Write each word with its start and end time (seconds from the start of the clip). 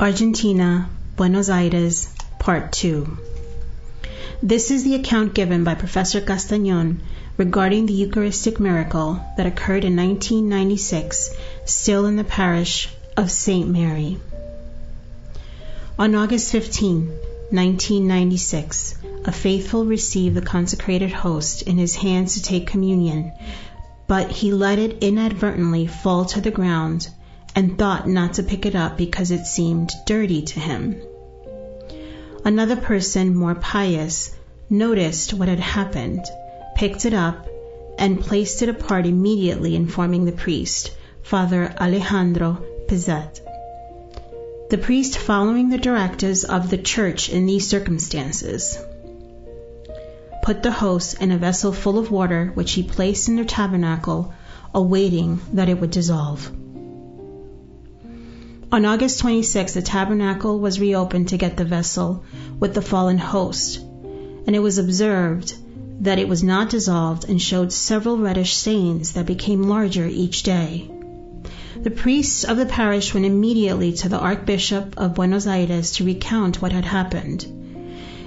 Argentina, 0.00 0.88
Buenos 1.16 1.50
Aires, 1.50 2.08
Part 2.38 2.72
2. 2.72 3.18
This 4.42 4.70
is 4.70 4.82
the 4.82 4.94
account 4.94 5.34
given 5.34 5.62
by 5.62 5.74
Professor 5.74 6.22
Castañón 6.22 7.00
regarding 7.36 7.84
the 7.84 7.92
Eucharistic 7.92 8.58
miracle 8.58 9.20
that 9.36 9.44
occurred 9.44 9.84
in 9.84 9.96
1996, 9.96 11.34
still 11.66 12.06
in 12.06 12.16
the 12.16 12.24
parish 12.24 12.88
of 13.14 13.30
St. 13.30 13.68
Mary. 13.68 14.16
On 15.98 16.14
August 16.14 16.50
15, 16.50 17.08
1996, 17.50 18.94
a 19.26 19.32
faithful 19.32 19.84
received 19.84 20.34
the 20.34 20.40
consecrated 20.40 21.12
host 21.12 21.60
in 21.60 21.76
his 21.76 21.94
hands 21.94 22.32
to 22.36 22.42
take 22.42 22.66
communion, 22.66 23.32
but 24.06 24.30
he 24.30 24.50
let 24.50 24.78
it 24.78 25.02
inadvertently 25.02 25.86
fall 25.86 26.24
to 26.24 26.40
the 26.40 26.50
ground 26.50 27.06
and 27.54 27.76
thought 27.78 28.08
not 28.08 28.34
to 28.34 28.42
pick 28.42 28.66
it 28.66 28.74
up 28.74 28.96
because 28.96 29.30
it 29.30 29.46
seemed 29.46 29.90
dirty 30.06 30.42
to 30.42 30.60
him. 30.60 31.00
Another 32.44 32.76
person, 32.76 33.34
more 33.34 33.54
pious, 33.54 34.34
noticed 34.68 35.34
what 35.34 35.48
had 35.48 35.60
happened, 35.60 36.24
picked 36.74 37.04
it 37.04 37.14
up, 37.14 37.48
and 37.98 38.20
placed 38.20 38.62
it 38.62 38.68
apart 38.68 39.04
immediately, 39.04 39.76
informing 39.76 40.24
the 40.24 40.32
priest, 40.32 40.92
Father 41.22 41.74
Alejandro 41.78 42.62
Pezet. 42.88 43.40
The 44.70 44.78
priest, 44.78 45.18
following 45.18 45.68
the 45.68 45.78
directives 45.78 46.44
of 46.44 46.70
the 46.70 46.78
church 46.78 47.28
in 47.28 47.44
these 47.44 47.66
circumstances, 47.66 48.78
put 50.42 50.62
the 50.62 50.70
host 50.70 51.20
in 51.20 51.32
a 51.32 51.38
vessel 51.38 51.72
full 51.72 51.98
of 51.98 52.10
water, 52.10 52.52
which 52.54 52.72
he 52.72 52.82
placed 52.82 53.28
in 53.28 53.36
the 53.36 53.44
tabernacle, 53.44 54.32
awaiting 54.72 55.40
that 55.52 55.68
it 55.68 55.80
would 55.80 55.90
dissolve. 55.90 56.50
On 58.72 58.84
August 58.84 59.18
26, 59.18 59.74
the 59.74 59.82
tabernacle 59.82 60.60
was 60.60 60.78
reopened 60.78 61.30
to 61.30 61.36
get 61.36 61.56
the 61.56 61.64
vessel 61.64 62.22
with 62.60 62.72
the 62.72 62.80
fallen 62.80 63.18
host, 63.18 63.80
and 64.46 64.54
it 64.54 64.60
was 64.60 64.78
observed 64.78 65.54
that 66.02 66.20
it 66.20 66.28
was 66.28 66.44
not 66.44 66.70
dissolved 66.70 67.28
and 67.28 67.42
showed 67.42 67.72
several 67.72 68.16
reddish 68.16 68.54
stains 68.54 69.14
that 69.14 69.26
became 69.26 69.64
larger 69.64 70.06
each 70.06 70.44
day. 70.44 70.88
The 71.82 71.90
priests 71.90 72.44
of 72.44 72.58
the 72.58 72.64
parish 72.64 73.12
went 73.12 73.26
immediately 73.26 73.90
to 73.94 74.08
the 74.08 74.20
Archbishop 74.20 74.94
of 74.96 75.16
Buenos 75.16 75.48
Aires 75.48 75.90
to 75.96 76.04
recount 76.04 76.62
what 76.62 76.70
had 76.70 76.84
happened. 76.84 77.46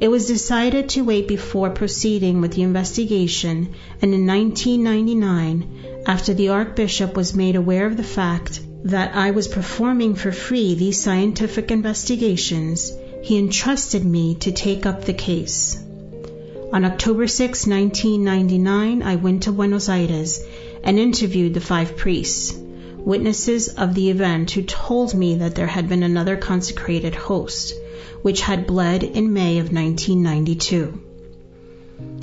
It 0.00 0.08
was 0.08 0.26
decided 0.26 0.90
to 0.90 1.04
wait 1.04 1.28
before 1.28 1.70
proceeding 1.70 2.42
with 2.42 2.52
the 2.52 2.62
investigation, 2.62 3.74
and 4.02 4.12
in 4.12 4.26
1999, 4.26 6.04
after 6.06 6.34
the 6.34 6.50
Archbishop 6.50 7.16
was 7.16 7.34
made 7.34 7.56
aware 7.56 7.86
of 7.86 7.96
the 7.96 8.02
fact 8.02 8.60
that 8.86 9.16
I 9.16 9.32
was 9.32 9.48
performing 9.48 10.14
for 10.14 10.30
free 10.30 10.76
these 10.76 11.02
scientific 11.02 11.72
investigations, 11.72 12.92
he 13.20 13.36
entrusted 13.36 14.04
me 14.04 14.36
to 14.36 14.52
take 14.52 14.86
up 14.86 15.04
the 15.04 15.12
case. 15.12 15.76
On 16.72 16.84
October 16.84 17.26
6, 17.26 17.66
1999, 17.66 19.02
I 19.02 19.16
went 19.16 19.42
to 19.42 19.52
Buenos 19.52 19.88
Aires 19.88 20.40
and 20.84 21.00
interviewed 21.00 21.54
the 21.54 21.60
five 21.60 21.96
priests, 21.96 22.54
witnesses 22.96 23.66
of 23.70 23.96
the 23.96 24.10
event, 24.10 24.52
who 24.52 24.62
told 24.62 25.14
me 25.14 25.34
that 25.34 25.56
there 25.56 25.66
had 25.66 25.88
been 25.88 26.04
another 26.04 26.36
consecrated 26.36 27.16
host, 27.16 27.74
which 28.22 28.40
had 28.40 28.68
bled 28.68 29.02
in 29.02 29.32
May 29.32 29.58
of 29.58 29.72
1992. 29.72 31.02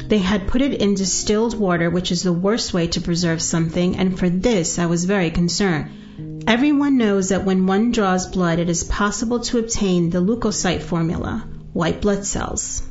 They 0.08 0.19
had 0.19 0.47
put 0.47 0.61
it 0.61 0.81
in 0.81 0.94
distilled 0.94 1.59
water, 1.59 1.89
which 1.89 2.09
is 2.09 2.23
the 2.23 2.31
worst 2.31 2.73
way 2.73 2.88
to 2.88 3.02
preserve 3.02 3.41
something, 3.41 3.97
and 3.97 4.17
for 4.17 4.30
this 4.30 4.80
I 4.80 4.86
was 4.86 5.03
very 5.03 5.30
concerned. 5.30 5.89
Everyone 6.45 6.97
knows 6.97 7.30
that 7.30 7.45
when 7.45 7.67
one 7.67 7.91
draws 7.91 8.27
blood, 8.27 8.59
it 8.59 8.69
is 8.69 8.83
possible 8.83 9.39
to 9.41 9.59
obtain 9.59 10.09
the 10.09 10.19
leukocyte 10.19 10.81
formula, 10.81 11.47
white 11.72 12.02
blood 12.02 12.25
cells. 12.25 12.83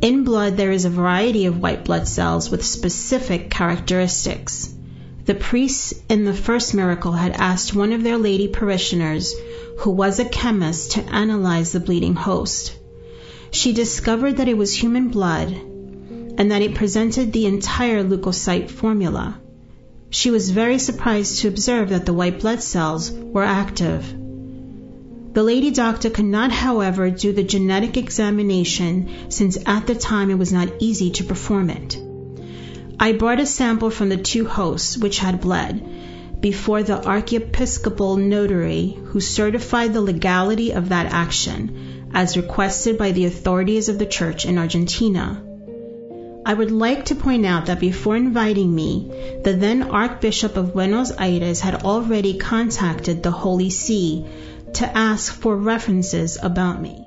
In 0.00 0.22
blood, 0.22 0.56
there 0.56 0.70
is 0.70 0.84
a 0.84 0.90
variety 0.90 1.46
of 1.46 1.60
white 1.60 1.84
blood 1.84 2.06
cells 2.06 2.50
with 2.50 2.64
specific 2.64 3.50
characteristics. 3.50 4.72
The 5.24 5.34
priests 5.34 5.92
in 6.08 6.24
the 6.24 6.32
first 6.32 6.72
miracle 6.72 7.12
had 7.12 7.32
asked 7.32 7.74
one 7.74 7.92
of 7.92 8.04
their 8.04 8.16
lady 8.16 8.46
parishioners, 8.46 9.34
who 9.80 9.90
was 9.90 10.20
a 10.20 10.24
chemist, 10.24 10.92
to 10.92 11.02
analyze 11.02 11.72
the 11.72 11.80
bleeding 11.80 12.14
host. 12.14 12.76
She 13.50 13.72
discovered 13.72 14.36
that 14.36 14.48
it 14.48 14.56
was 14.56 14.72
human 14.72 15.08
blood 15.08 15.50
and 15.50 16.52
that 16.52 16.62
it 16.62 16.76
presented 16.76 17.32
the 17.32 17.46
entire 17.46 18.04
leukocyte 18.04 18.70
formula. 18.70 19.40
She 20.10 20.30
was 20.30 20.50
very 20.50 20.78
surprised 20.78 21.40
to 21.40 21.48
observe 21.48 21.90
that 21.90 22.06
the 22.06 22.14
white 22.14 22.40
blood 22.40 22.62
cells 22.62 23.10
were 23.10 23.44
active. 23.44 24.04
The 25.34 25.42
lady 25.42 25.70
doctor 25.70 26.08
could 26.10 26.24
not, 26.24 26.50
however, 26.50 27.10
do 27.10 27.32
the 27.32 27.42
genetic 27.44 27.96
examination 27.96 29.08
since 29.28 29.58
at 29.66 29.86
the 29.86 29.94
time 29.94 30.30
it 30.30 30.38
was 30.38 30.52
not 30.52 30.72
easy 30.78 31.10
to 31.10 31.24
perform 31.24 31.70
it. 31.70 31.98
I 32.98 33.12
brought 33.12 33.38
a 33.38 33.46
sample 33.46 33.90
from 33.90 34.08
the 34.08 34.16
two 34.16 34.46
hosts 34.46 34.98
which 34.98 35.18
had 35.18 35.40
bled 35.40 36.40
before 36.40 36.82
the 36.82 37.04
archiepiscopal 37.04 38.16
notary 38.16 38.98
who 39.06 39.20
certified 39.20 39.92
the 39.92 40.00
legality 40.00 40.72
of 40.72 40.88
that 40.88 41.12
action 41.12 42.10
as 42.14 42.36
requested 42.36 42.96
by 42.96 43.12
the 43.12 43.26
authorities 43.26 43.88
of 43.88 43.98
the 43.98 44.06
church 44.06 44.46
in 44.46 44.58
Argentina. 44.58 45.44
I 46.48 46.54
would 46.54 46.70
like 46.70 47.04
to 47.04 47.14
point 47.14 47.44
out 47.44 47.66
that 47.66 47.78
before 47.78 48.16
inviting 48.16 48.74
me, 48.74 49.12
the 49.44 49.52
then 49.52 49.82
Archbishop 49.82 50.56
of 50.56 50.72
Buenos 50.72 51.12
Aires 51.18 51.60
had 51.60 51.82
already 51.82 52.38
contacted 52.38 53.22
the 53.22 53.30
Holy 53.30 53.68
See 53.68 54.24
to 54.72 54.96
ask 54.96 55.30
for 55.30 55.54
references 55.54 56.38
about 56.42 56.80
me. 56.80 57.06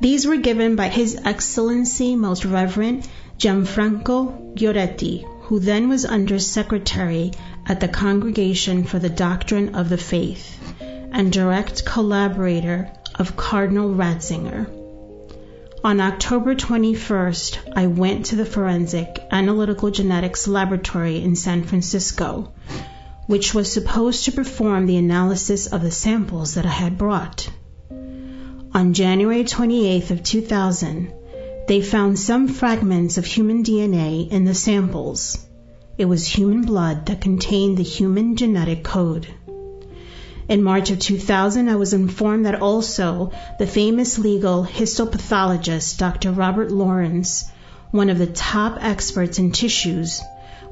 These 0.00 0.26
were 0.26 0.38
given 0.38 0.74
by 0.74 0.88
His 0.88 1.16
Excellency 1.24 2.16
Most 2.16 2.44
Reverend 2.44 3.06
Gianfranco 3.38 4.56
Girotti, 4.56 5.24
who 5.42 5.60
then 5.60 5.88
was 5.88 6.04
Under 6.04 6.40
Secretary 6.40 7.30
at 7.66 7.78
the 7.78 7.86
Congregation 7.86 8.82
for 8.82 8.98
the 8.98 9.08
Doctrine 9.08 9.76
of 9.76 9.88
the 9.88 9.98
Faith 9.98 10.58
and 11.12 11.30
direct 11.32 11.84
collaborator 11.84 12.90
of 13.14 13.36
Cardinal 13.36 13.90
Ratzinger. 13.90 14.79
On 15.82 15.98
October 15.98 16.54
21st, 16.54 17.72
I 17.74 17.86
went 17.86 18.26
to 18.26 18.36
the 18.36 18.44
Forensic 18.44 19.18
Analytical 19.30 19.90
Genetics 19.90 20.46
Laboratory 20.46 21.22
in 21.22 21.36
San 21.36 21.64
Francisco, 21.64 22.52
which 23.26 23.54
was 23.54 23.72
supposed 23.72 24.26
to 24.26 24.32
perform 24.32 24.84
the 24.84 24.98
analysis 24.98 25.66
of 25.68 25.80
the 25.80 25.90
samples 25.90 26.52
that 26.52 26.66
I 26.66 26.70
had 26.70 26.98
brought. 26.98 27.48
On 28.74 28.92
January 28.92 29.42
28th 29.42 30.10
of 30.10 30.22
2000, 30.22 31.14
they 31.66 31.80
found 31.80 32.18
some 32.18 32.46
fragments 32.46 33.16
of 33.16 33.24
human 33.24 33.64
DNA 33.64 34.30
in 34.30 34.44
the 34.44 34.54
samples. 34.54 35.38
It 35.96 36.04
was 36.04 36.26
human 36.26 36.60
blood 36.60 37.06
that 37.06 37.22
contained 37.22 37.78
the 37.78 37.82
human 37.82 38.36
genetic 38.36 38.84
code. 38.84 39.28
In 40.50 40.64
March 40.64 40.90
of 40.90 40.98
2000, 40.98 41.68
I 41.68 41.76
was 41.76 41.92
informed 41.92 42.46
that 42.46 42.60
also 42.60 43.30
the 43.60 43.68
famous 43.68 44.18
legal 44.18 44.64
histopathologist 44.64 45.96
Dr. 45.96 46.32
Robert 46.32 46.72
Lawrence, 46.72 47.44
one 47.92 48.10
of 48.10 48.18
the 48.18 48.26
top 48.26 48.76
experts 48.80 49.38
in 49.38 49.52
tissues, 49.52 50.20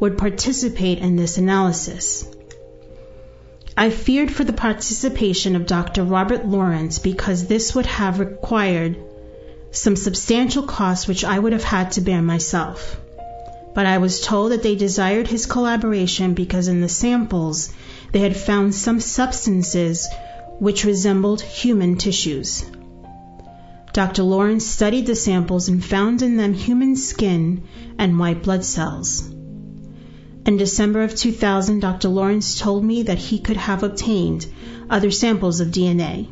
would 0.00 0.18
participate 0.18 0.98
in 0.98 1.14
this 1.14 1.38
analysis. 1.38 2.26
I 3.76 3.90
feared 3.90 4.32
for 4.32 4.42
the 4.42 4.52
participation 4.52 5.54
of 5.54 5.66
Dr. 5.66 6.02
Robert 6.02 6.44
Lawrence 6.44 6.98
because 6.98 7.46
this 7.46 7.76
would 7.76 7.86
have 7.86 8.18
required 8.18 8.96
some 9.70 9.94
substantial 9.94 10.64
costs 10.64 11.06
which 11.06 11.24
I 11.24 11.38
would 11.38 11.52
have 11.52 11.62
had 11.62 11.92
to 11.92 12.00
bear 12.00 12.20
myself. 12.20 13.00
But 13.76 13.86
I 13.86 13.98
was 13.98 14.20
told 14.20 14.50
that 14.50 14.64
they 14.64 14.74
desired 14.74 15.28
his 15.28 15.46
collaboration 15.46 16.34
because 16.34 16.66
in 16.66 16.80
the 16.80 16.88
samples 16.88 17.72
they 18.12 18.20
had 18.20 18.36
found 18.36 18.74
some 18.74 19.00
substances 19.00 20.08
which 20.58 20.84
resembled 20.84 21.40
human 21.40 21.96
tissues. 21.96 22.64
Dr. 23.92 24.22
Lawrence 24.22 24.66
studied 24.66 25.06
the 25.06 25.14
samples 25.14 25.68
and 25.68 25.84
found 25.84 26.22
in 26.22 26.36
them 26.36 26.54
human 26.54 26.96
skin 26.96 27.64
and 27.98 28.18
white 28.18 28.42
blood 28.42 28.64
cells. 28.64 29.28
In 30.46 30.56
December 30.56 31.02
of 31.02 31.14
2000, 31.14 31.80
Dr. 31.80 32.08
Lawrence 32.08 32.58
told 32.58 32.84
me 32.84 33.02
that 33.02 33.18
he 33.18 33.38
could 33.38 33.56
have 33.56 33.82
obtained 33.82 34.46
other 34.88 35.10
samples 35.10 35.60
of 35.60 35.68
DNA. 35.68 36.28